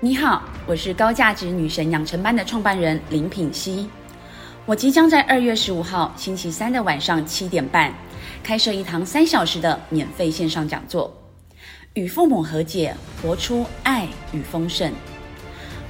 [0.00, 3.88] 你好，我是高价值女神养成班的创办人林品熙。
[4.64, 7.92] 我即将在二月十五号星期三的晚上七点半
[8.40, 11.12] 开设一堂三小时的免费线上讲座，
[11.94, 14.92] 与父母和解，活出爱与丰盛。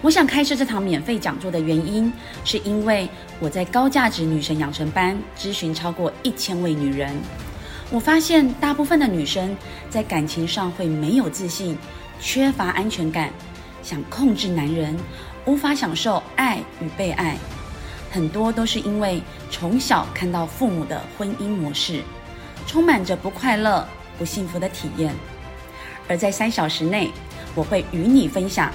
[0.00, 2.10] 我想开设这堂免费讲座的原因，
[2.46, 3.06] 是因为
[3.40, 7.14] 我在高价值女神养成班咨询超过一千位女人，
[7.90, 9.54] 我发现大部分的女生
[9.90, 11.76] 在感情上会没有自信，
[12.18, 13.30] 缺乏安全感，
[13.82, 14.96] 想控制男人，
[15.44, 17.36] 无法享受爱与被爱，
[18.10, 22.02] 很多都是因为从小看到父母的婚姻模式，
[22.66, 23.86] 充满着不快乐、
[24.18, 25.14] 不幸福的体验。
[26.06, 27.10] 而在三小时内，
[27.54, 28.72] 我会与你分享。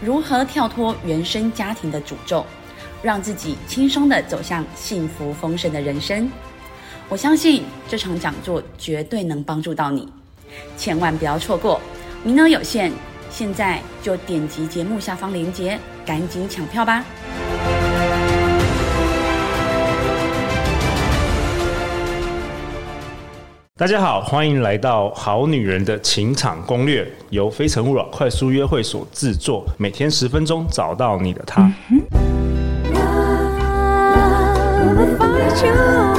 [0.00, 2.44] 如何跳脱原生家庭的诅咒，
[3.02, 6.28] 让自己轻松地走向幸福丰盛的人生？
[7.08, 10.08] 我相信这场讲座绝对能帮助到你，
[10.76, 11.80] 千万不要错过，
[12.24, 12.90] 名额有限，
[13.32, 17.02] 现在就点击节目下方链接，赶紧抢票吧！
[23.74, 31.72] 大家好，欢迎来到《好女人的情场攻略》，由非诚勿扰快速约会所制作，每天十分钟，找到你的他。
[35.54, 36.11] 相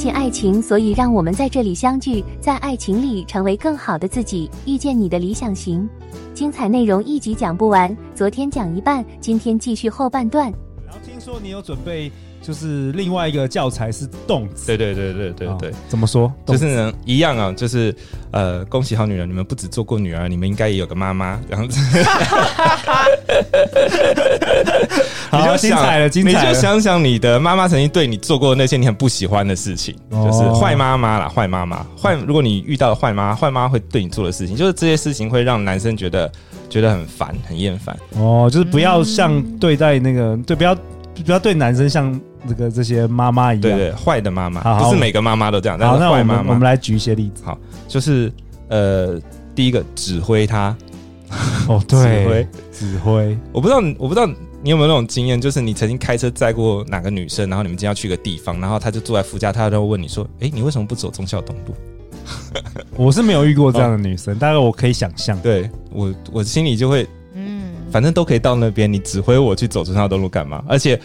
[0.00, 5.86] 信爱情，所以让我们在这里相聚，在爱情里成为更好的自己，遇见你的理想型。
[6.32, 10.50] 精彩内容一集讲不完，昨天讲一半，今天继续后半段。
[10.86, 14.68] 然后听说你有准备，就是另外一个教材是动词。
[14.68, 16.32] 对对对对对对，对，怎么说？
[16.46, 17.94] 就是呢，一样啊，就是
[18.30, 21.78] 呃，恭喜好女人，你们不只做过女儿，你们应该也有个妈妈，这样子。
[25.30, 26.48] 好，你就精彩了，精彩了。
[26.48, 32.14] 你就想想你的妈妈曾经对你做过那些你很不喜欢的事情，哦、就是坏妈妈啦，坏妈妈，坏。
[32.26, 36.30] 如果你遇到了坏妈妈，坏妈妈会对你做的事情，就是这些事情会让男生觉得
[36.68, 37.96] 觉得很烦，很厌烦。
[38.16, 40.74] 哦，就是不要像对待那个，对，不要
[41.24, 45.78] 不要对男生像这个这些妈妈一样，对对，坏的妈妈，不是每个妈妈都这样。
[45.80, 47.42] 但是坏妈妈，那我们我们来举一些例子。
[47.44, 48.32] 好，就是
[48.68, 49.18] 呃，
[49.54, 50.76] 第一个指挥他。
[51.68, 52.48] 哦，对， 指挥，
[52.80, 53.36] 指挥。
[53.52, 54.26] 我不知道，我不知道。
[54.62, 55.38] 你有没有那种经验？
[55.38, 61.74] 就是你曾经开车载过哪个女生，然后你们今天要去个地方，然后她就坐在副驾，她就会问你说：“哎、欸，你为什么不走忠孝东路？”
[62.96, 65.38] 我是没有遇过这样的女生，大概我可以想象。
[65.40, 70.64] 对我，我心里就会，嗯，反正都可以到那边，你指挥我去走忠孝东路干嘛？
[70.66, 70.98] 而且。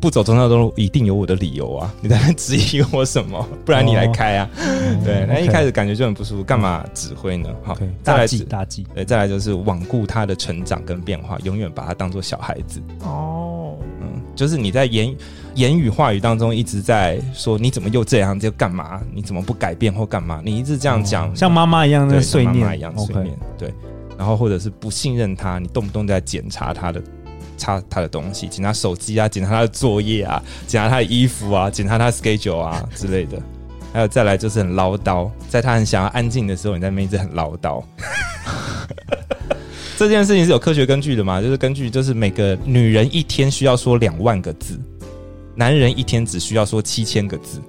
[0.00, 1.92] 不走忠孝东路一定有我的理由啊！
[2.00, 3.44] 你在那质疑我什么？
[3.64, 4.48] 不然你来开啊？
[4.56, 4.64] 哦、
[5.04, 7.48] 对，那、嗯、一开始感觉就很不舒服，干嘛指挥呢？
[7.64, 8.86] 好，再来大忌大忌。
[8.94, 12.80] 对，再来就是罔顾他的成长跟变化，永远把他当做小孩子。
[13.00, 15.12] 哦，嗯，就是你在言
[15.54, 19.00] 言语话语当中一直在说你怎么又这样就干嘛？
[19.12, 20.40] 你怎么不改变或干嘛？
[20.44, 23.36] 你一直这样讲、哦，像妈妈一样的碎念，妈妈一样碎念。
[23.58, 23.74] 对，
[24.16, 27.02] 然后或者是不信任他，你动不动在检查他的。
[27.58, 33.36] 查他的东西，检查手机啊，检查他的作业啊，检查他的衣服啊，检查他的 schedule 啊之类的。
[33.92, 37.82] 还有再来就是很唠叨，在他很想要安静的时候，你在那边一直很唠叨。
[39.96, 41.40] 这件事情是有科学根据的嘛？
[41.42, 44.78] 就是根据就是每个女人一天需要说两万个字，
[45.56, 47.60] 男人一天只需要说七千个字。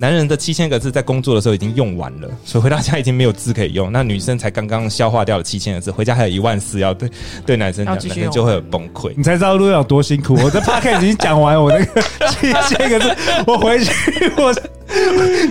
[0.00, 3.90] 男人的七千个字在工作的时候已经用完了，所以回到家已经没有字可以用。
[3.90, 7.10] 那女生才刚刚消化掉了七千个字，回家还有一万四要对
[7.44, 9.12] 对男生讲，男生就会有崩溃。
[9.16, 10.34] 你才知道路有多辛苦。
[10.36, 13.16] 我在 Podcast 已经讲完我那个七千个字，
[13.46, 13.92] 我回去
[14.38, 14.54] 我。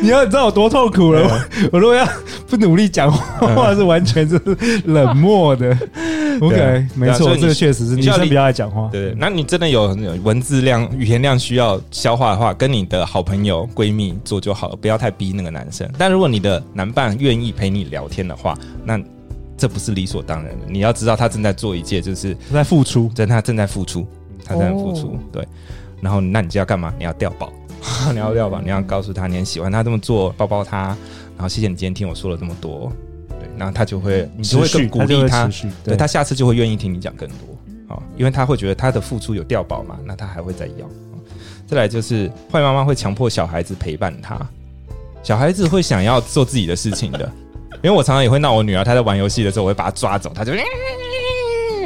[0.01, 1.21] 你要知道我多痛苦了。
[1.71, 2.07] 我，如果要
[2.49, 5.77] 不努力讲话， 是完全就是冷漠的。
[6.41, 8.89] OK，没错，这个确实是女生比较爱讲话。
[8.91, 15.89] 对，那你真的有文字量、语言量需要消化的话，跟你的好朋友、闺蜜做就好了，不要太逼那个男生。
[15.97, 18.99] 但如果你的男伴愿意陪你聊天的话，那
[19.57, 20.65] 这不是理所当然的。
[20.67, 24.05] 你要知道，他正在做一件，就是在付出，真他正在付出，
[24.43, 25.17] 他正在付出。
[25.31, 25.47] 对，
[26.01, 26.93] 然后那你就要干嘛？
[26.97, 27.51] 你要掉宝。
[28.11, 30.87] 你要掉包，你要告诉他你很喜欢他这么做，抱抱他，
[31.35, 33.06] 然后谢谢你今天听我说了这么多，对，
[33.57, 37.37] 然后他就会，你就会更鼓励他，他对，他下次就会愿意听你讲更多，
[37.87, 40.87] 好，因为他会觉得他的付出有掉宝嘛，那他还会再要。
[41.65, 44.39] 再来就是坏妈妈会强迫小孩子陪伴他，
[45.21, 47.29] 小孩子会想要做自己的事情的，
[47.83, 50.53] 因为我常常也会闹我女儿，她在玩游戏的时候，我会把她抓走，她就，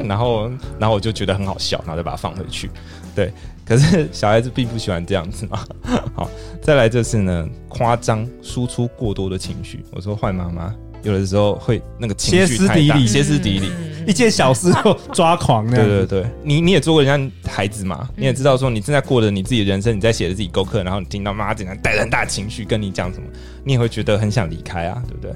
[0.06, 2.70] 然后然后我就觉得很好笑，然后再把她放回去，
[3.16, 3.32] 对。
[3.64, 5.66] 可是小孩子并不喜欢这样子嘛。
[6.14, 6.30] 好，
[6.62, 9.86] 再来就是呢，夸张输出过多的情绪。
[9.92, 13.72] 我说坏妈妈有的时候会那个情绪太大，歇斯底里，歇斯底里。
[14.08, 15.88] 一件小事就抓狂那样。
[15.88, 23.28] 对对对，你你也做过人家孩子嘛，你也知道说你正在过着你自己的人生，你在写着自己功课，然后你听到妈妈竟然带着很大情绪跟你讲什么，
[23.64, 25.32] 你也会觉得很想离开啊，对不对？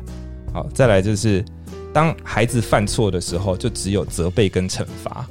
[0.52, 1.46] 好，再来就是
[1.94, 5.28] 当孩子犯错的时候，就只有责备跟惩罚。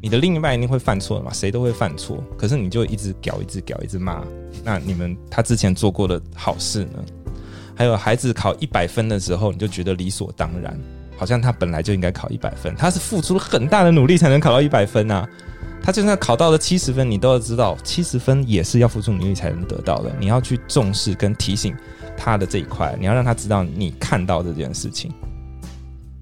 [0.00, 4.24] 你的另一半一定会犯错的嘛，谁都会犯错，可是你就一直屌，一直屌，一直骂。
[4.64, 7.04] 那你们他之前做过的好事呢？
[7.76, 10.78] 还有孩子考一百分的时候，你就觉得理所当然，
[11.16, 15.28] 好像他本来就应该考一百分，他是付出了很大的努力才能考到一百分啊。
[15.82, 20.10] 他就算考到了七十分，你都要知道，七十分也是要付出努力才能得到的。
[20.18, 21.76] 你要去重视跟提醒
[22.16, 25.12] 他的这一块，你要让他知道你看到这件事情。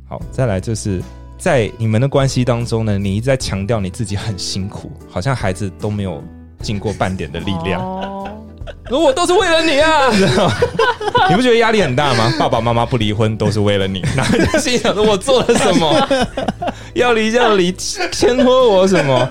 [0.08, 1.00] 好，再来就是
[1.38, 6.20] 在你们的关系当中呢，你一直在强调你自己很辛苦，好像孩子都没有
[6.60, 7.80] 尽过半点的力量。
[9.00, 10.10] 我都是为了你啊！
[11.28, 12.32] 你不觉得压力很大吗？
[12.38, 16.08] 爸爸妈妈不离婚都是为了你，然后就心想说：“我做了什么？
[16.94, 19.28] 要离就要离，牵拖我什么？”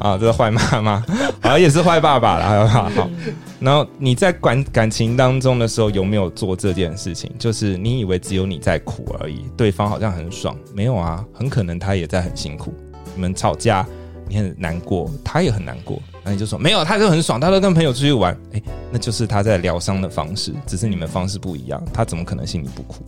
[0.00, 1.04] 啊，这是坏妈妈，
[1.40, 2.68] 好像也是坏爸爸了。
[2.68, 3.10] 好，好，
[3.60, 7.30] 然后你在感感情当中的时候，有没有做这件事情？
[7.38, 12.72] 就是你以为只有你在苦而已，对方好像很爽，没有啊，很可能他也在很辛苦。
[13.14, 13.86] 你们吵架，
[14.28, 16.00] 你很难过，他也很难过。
[16.28, 18.60] 那你就说没有，他就很爽，他都跟朋友出去玩，哎，
[18.92, 21.82] 那就是他在疗伤的方式，只是你们方式不一样。
[21.90, 23.02] 他怎么可能心里不苦？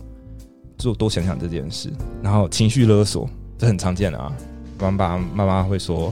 [0.75, 1.93] 就多想想这件事。
[2.23, 3.29] 然后情绪勒索，
[3.59, 4.33] 这很常见的啊。
[4.75, 6.11] 爸爸妈妈会说：“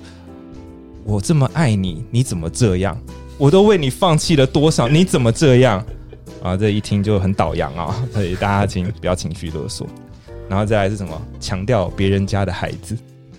[1.03, 2.95] 我这么爱你，你怎么这样？
[3.39, 5.83] 我都为你放弃了多少，你怎么这样？”
[6.43, 9.87] 啊，这一听就很倒洋啊， 所以大家请不要情绪勒索。
[10.47, 11.19] 然后再来是什么？
[11.39, 12.95] 强调别人家的孩子，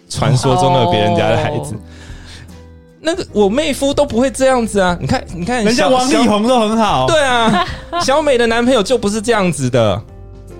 [0.08, 1.76] 传说中的别人家的孩子。
[1.76, 1.78] 哦
[3.00, 4.96] 那个我妹夫都不会这样子啊！
[5.00, 7.06] 你看，你看，人家王力宏都很好。
[7.06, 7.66] 对啊，
[8.04, 10.00] 小美的男朋友就不是这样子的。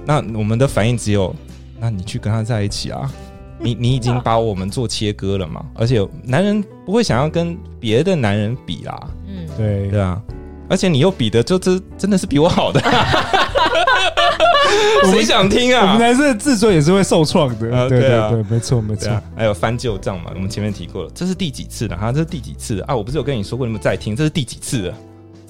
[0.06, 1.34] 那我们的反应只有，
[1.78, 3.10] 那你去跟他在一起啊！
[3.58, 5.62] 你你已经把我们做切割了嘛？
[5.74, 8.98] 而且男人不会想要跟别的男人比啦。
[9.28, 10.20] 嗯，对对啊。
[10.68, 12.80] 而且你又比的就真真的是比我好的，
[15.10, 15.82] 谁想听啊？
[15.82, 17.76] 我们男生的自尊也是会受创的。
[17.76, 19.10] 啊，对对啊，对，没错没错。
[19.36, 20.30] 还有翻旧账嘛？
[20.34, 21.96] 我们前面提过了，这是第几次了？
[21.96, 22.94] 哈，这是第几次啊？
[22.94, 24.94] 我不是有跟你说过，你们在听，这是第几次了？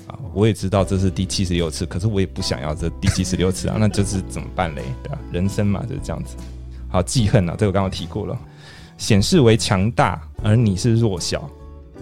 [0.06, 4.82] 啊，我也知道这是第七十六次，可是我也不想要这第七十六次啊， 那就是怎么办嘞？
[5.02, 5.18] 对吧？
[5.32, 6.36] 人生嘛就是这样子。
[6.88, 8.38] 好，记恨啊，这个刚刚提过了，
[8.98, 11.48] 显示为强大，而你是弱小，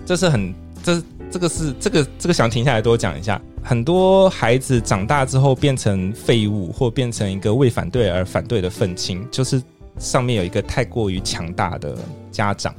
[0.05, 1.03] 这是很这。
[1.31, 3.38] 这个是这个这个想停下来多讲一下。
[3.62, 9.62] 很多孩子长大之后变成废物，或变成一个为反对而反对的愤青，就是
[9.99, 11.96] 上面有一个太过于强大的
[12.31, 12.75] 家长，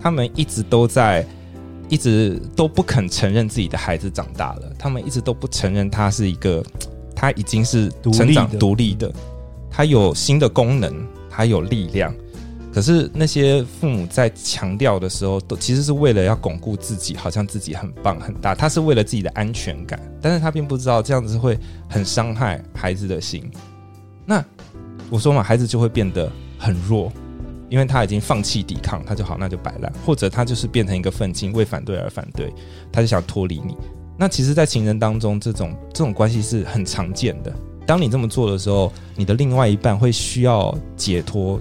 [0.00, 1.26] 他们一直都在，
[1.88, 6.62] 一直都不肯承认自己的孩子长大了，他们一直都不承认他是一个，
[7.14, 9.12] 他已经是成长独立的，
[9.70, 10.94] 他有新的功能，
[11.28, 12.14] 他有力量。
[12.76, 18.54] 可是那些父母在强调的时候，都其实是为了要巩固自己，好像自己很棒很大。
[18.54, 21.58] 他是为了自己的安全感，但是他并不知道这样子会
[21.88, 23.50] 很伤害孩子的心。
[24.26, 24.44] 那
[25.08, 27.10] 我说嘛，孩子就会变得很弱，
[27.70, 32.52] 因为他已经放弃抵抗，他就好，那就摆烂，或者他就是变成一个愤青，为反对而反对，
[32.92, 33.74] 他就想脱离你。
[34.18, 37.50] 那其实，在情人当中，这种这种关系是很常见的。
[37.86, 41.58] 当你这么做的时候，你的另外一半会需要解脱。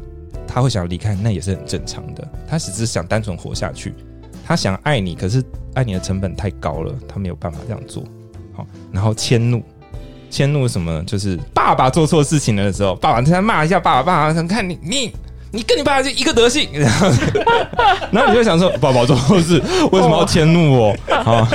[0.48, 2.28] 他会想要离开，那也是很正常的。
[2.48, 3.94] 他只是想单纯活下去，
[4.46, 5.44] 他想爱你，可是
[5.74, 8.04] 爱你的成本太高了，他没有办法这样做。
[8.54, 9.62] 好，然后迁怒，
[10.30, 11.04] 迁怒什么呢？
[11.06, 15.14] 就是爸爸做错事情了的时候，爸爸在骂一下爸爸，爸爸想看你，你
[15.52, 17.08] 你跟你爸爸就一个德性， 然后，
[18.12, 19.62] 然后你就想说，爸爸做错事，
[19.92, 20.96] 为什么要迁怒我？
[21.14, 21.48] 啊，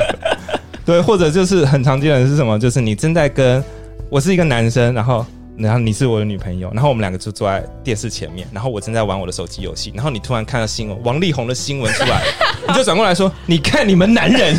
[0.85, 2.59] 对，或者就是很常见的是什么？
[2.59, 3.62] 就是你正在跟
[4.11, 5.25] 我是一个男生，然后。
[5.59, 12.23] 然后你是我的女朋友，然后我们两个就坐在电视前面，然后我正在玩我的手机游戏，然后你突然看到新闻，王力宏的新闻出来，
[12.66, 14.57] 你就转过来说：“你看你们男人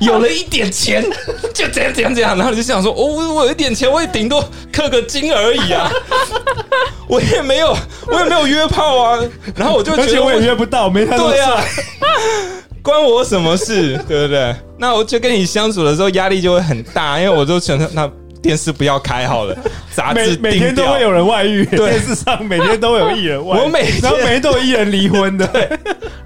[0.00, 1.04] 有了一点钱，
[1.52, 5.90] 就这样这样这样。”然后你就想说：“哦，我有一点钱，我也顶多氪个金而已啊，
[7.06, 7.76] 我也没有，
[8.06, 9.20] 我也没有约炮啊。”
[9.54, 11.62] 然后我就觉得我也约不到，没他对啊，
[12.82, 14.54] 关我什么事，对不对？
[14.78, 18.10] 那我就跟你相处的时候压力就会很大，因为我就觉得那。
[18.40, 19.56] 电视不要开好了，
[19.94, 25.46] 杂志每天都会有人外遇，电视上每天都有艺人外遇，我每然后 每天都有艺人离婚的。
[25.48, 25.68] 对，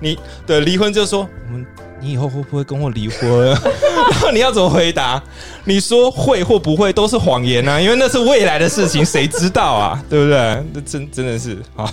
[0.01, 1.67] 你对离婚就说，我们
[2.01, 3.47] 你以后会不会跟我离婚？
[3.49, 5.23] 然后你要怎么回答？
[5.65, 10.05] 你说会或不会都是谎言啊，因为那是未来的事情，谁知道啊？
[10.11, 10.63] 对不对？
[10.73, 11.89] 那真真的是好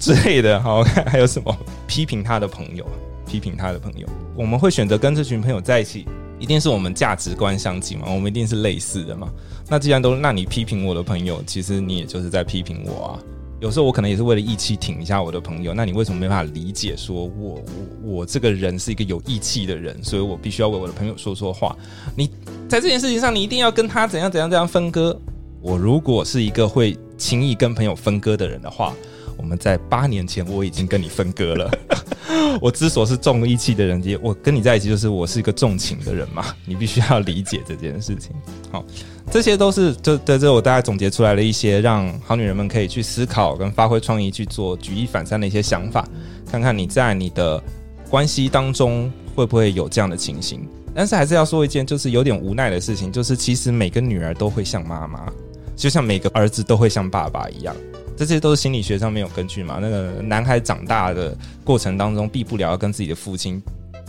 [0.00, 0.58] 之类的。
[0.60, 1.54] 好，我看还有什么
[1.86, 2.84] 批评他的朋友，
[3.26, 6.06] 批评他的朋友，我们会选择跟这群朋友在一起。
[6.42, 8.06] 一定是我们价值观相近嘛？
[8.08, 9.28] 我们一定是类似的嘛？
[9.68, 13.18] 那既然都，那你批评我的朋友，其实你也就是在批评我啊。
[13.60, 16.96] 有时候我可能也是为了义气挺一下我的朋友，那你为什么没办法理解？
[16.96, 17.62] 说我我
[18.02, 21.76] 我这个人是一个有义气的人，所以我必须要为我的朋友说说话。
[22.16, 22.28] 你
[22.68, 25.16] 在这件事情上，你一定要跟他怎样怎样怎样分割。
[25.60, 28.92] 我如果是一个会轻易跟朋友分割的人的话，
[29.36, 31.70] 我们在八年前我已经跟你分割了。
[32.60, 38.32] 我之所是重义气的人，我跟你在一起就是我是一个重情的人嘛，你必须要理解这件事情。
[38.72, 38.84] 好，
[39.30, 46.06] 这些都是就在这我大概总结出来了一些让好女人们可以去思考跟发挥创意去做举一反三的一些想法，
[46.50, 47.62] 看看你在你的
[48.10, 50.68] 关系当中会不会有这样的情形。
[50.92, 55.32] 但是还是要说一件就是有点无奈的事情，就是其实每个女儿都会像妈妈。
[55.76, 57.74] 就像每个儿子都会像爸爸一样，
[58.16, 59.78] 这些都是心理学上面有根据嘛。
[59.80, 63.60] 那个男孩长大的过程当中，避不了要跟自己的父亲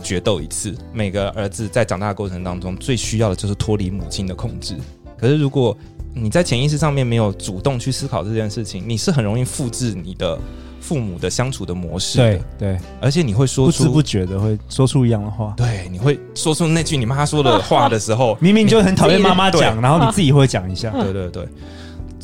[0.02, 0.74] 决斗一次。
[0.92, 4.76] 每个儿子在长大的过程当中，最需要的就是脱离母亲的控制。
[5.18, 5.76] 可是如果
[6.14, 10.38] 你在潜意识上面没有主动去思考这件事情，你是很容易复制你的
[10.84, 12.24] 父母的相处的模式的。
[12.24, 15.54] 对对，而且你会说出不知不觉的会说出一样的话。
[15.56, 20.90] 对，你会说出那句你妈说的话的时候， 明明就很讨厌妈妈讲，然后你自己会讲一下。
[20.90, 21.48] 对对对，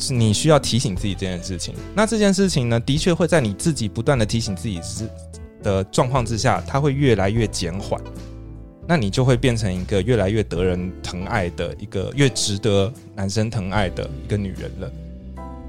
[0.09, 1.73] 你需要提醒自己这件事情。
[1.95, 5.09] 那这件事情呢，的确会在你自己不断的提醒自己之
[5.63, 7.99] 的状况之下，它会越来越减缓。
[8.87, 14.91] 那你就会变成一个越来越得人疼爱的一个越值得男生疼爱的一个女人了。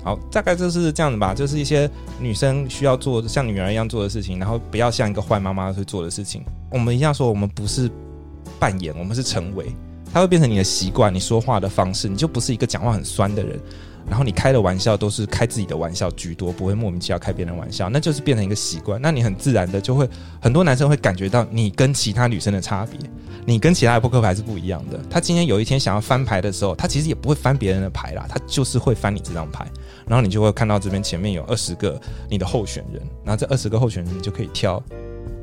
[0.05, 6.43] 好，大概就是这样子吧，就是一些女生需要做像女儿一样做的事情，然后不要像一个坏妈妈去做的事情。
[6.71, 7.91] 我们一样说，我们不是
[8.59, 9.67] 扮演，我们是成为，
[10.13, 13.59] 它会变成你的习惯，你说话的方式，你就不是一个讲话很酸的人。
[14.05, 19.01] 然后你开的玩笑都是开自己的玩笑居多，不会莫名其妙开别人玩笑，那就是变成一个习惯。
[19.01, 20.09] 那你很自然的就会，
[20.41, 22.99] 很多男生会感觉到你跟其他女生的差别，
[23.47, 24.99] 你跟其他的扑克牌是不一样的。
[25.09, 29.65] 他今天有一天想要翻牌的时候，他其实也不会翻别人的牌啦，他就是会翻你这张牌。
[30.05, 34.83] 然后你就会看到这边前面有二十个你的候选人，然后这二十个候选人你就可以挑，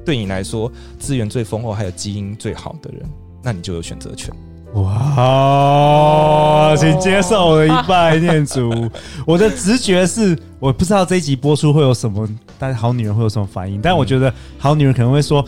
[0.05, 3.09] 对你来说资源最丰厚还有基因最好的人，
[3.41, 4.35] 那你就有选择权。
[4.73, 8.71] 哇，请接受我的一拜念祖。
[9.25, 13.81] 我的直觉是，我不知道这一集播出会有什么，但是好女人会有什么反应？
[13.81, 15.43] 但我觉得好女人可能会说。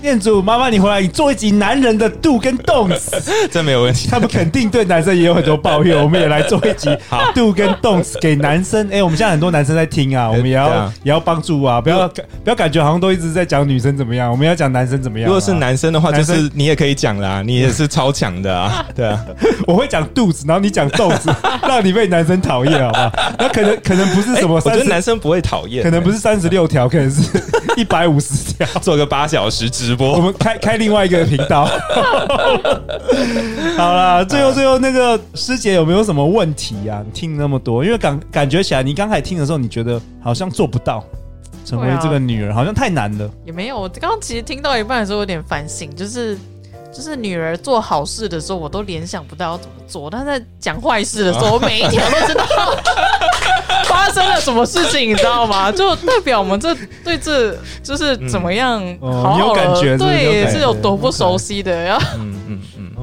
[0.00, 3.10] 念祖，麻烦你回来，你做一集男人的 do 跟 don'ts，
[3.50, 4.08] 这没有问题。
[4.08, 6.88] 他们肯定对男生也有很多抱怨，我们也来做一集
[7.34, 8.86] do 跟 don'ts 给男生。
[8.88, 15.28] 哎、欸，我们现在很多男生在听啊， 我们也要也要帮助啊，不要不要感觉好像都一直在讲女生怎么样，我们要讲男生怎么样、啊。
[15.28, 19.24] 如果是男生的话，就是你也可以讲啦，你也是超强的啊，对啊。
[19.66, 23.12] 我会讲肚子，然后你讲 don'ts，让你被男生讨厌，好不好？
[23.38, 27.22] 那可能可能不是什么，30, 我觉得男生不会讨厌，可能不是三十六条，可能是
[27.76, 31.64] 一百五十条，做个八小时直播，我们开开另外一个频道。
[33.74, 37.02] 好啦，最后最后那个师姐有没有什么问题呀、啊？
[37.02, 41.02] 你听那么多，因为感感觉起来，你刚才听的时候，你觉得好像做不到
[41.64, 43.30] 成为这个女人，好像太难了。
[43.46, 46.36] 也没有，我刚刚其实听到一半的时候有点反省，就是
[46.92, 52.44] 就是女儿做好事的时候，我都联想不到要怎么做，但在讲坏事的时候，我每一条都知道。
[53.84, 55.72] 发生了什么事情，你知道吗？
[55.72, 61.98] 就代表我们这对这就是怎么样好好、嗯哦，有感觉，对，是有多不熟悉的呀。
[62.14, 62.37] 嗯嗯嗯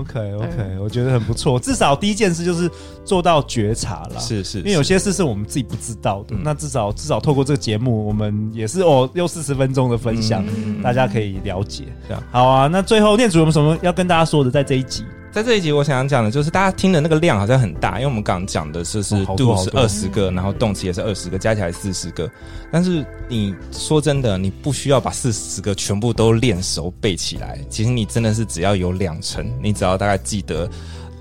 [0.09, 1.59] ，OK OK，我觉得很不错。
[1.59, 2.69] 至少第一件事就是
[3.03, 6.35] 做到觉察了，是是，因为有些事是我们自己不知道的。
[6.43, 10.43] 那至少至少透过这个节目，我们也是哦，又四十分钟的分享，
[10.81, 11.85] 大家可以了解。
[12.31, 12.67] 好啊。
[12.67, 14.49] 那最后念主有没有什么要跟大家说的？
[14.49, 15.03] 在这一集。
[15.35, 22.31] 在这一集，我想讲的就是大家听的那个量好像很大，因为我们刚刚讲的是是 do 是二十个，然后动词也是二十个，加起来四十个。
[22.71, 27.59] 但是你说真的，你不需要把四十个全部都练熟背起来。
[27.69, 30.69] 其实你真的是只要有两成，你只要大概记得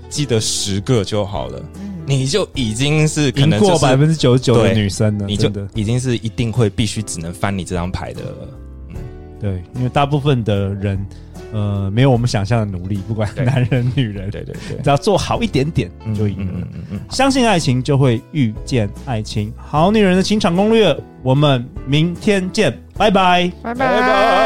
[0.07, 1.61] 记得十个就好了，
[2.05, 8.47] 你就已经是可能过百分之九十九的女生了，你就已经是一定会必须只能翻你这张牌的了。
[9.39, 11.05] 嗯，对，因为大部分的人。
[11.53, 16.53] 呃，没有我们想象的努力，不管 男人女人，对对对，只要做好一点点就赢了。
[16.57, 24.44] 嗯嗯嗯，相信爱情就会遇见爱情，好女人的情场攻略，我们明天见，拜拜，拜拜。